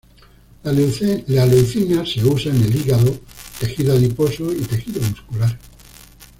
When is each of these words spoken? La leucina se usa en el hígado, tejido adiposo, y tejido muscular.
La 0.63 0.73
leucina 1.45 2.03
se 2.03 2.25
usa 2.25 2.51
en 2.51 2.63
el 2.63 2.75
hígado, 2.75 3.19
tejido 3.59 3.93
adiposo, 3.93 4.51
y 4.51 4.55
tejido 4.63 4.99
muscular. 4.99 5.55